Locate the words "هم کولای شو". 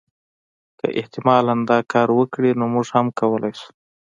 2.95-3.69